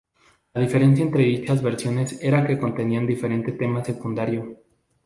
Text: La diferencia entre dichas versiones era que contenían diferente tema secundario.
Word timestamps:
La 0.55 0.61
diferencia 0.61 1.05
entre 1.05 1.21
dichas 1.23 1.61
versiones 1.61 2.17
era 2.23 2.43
que 2.47 2.57
contenían 2.57 3.05
diferente 3.05 3.51
tema 3.51 3.85
secundario. 3.85 4.57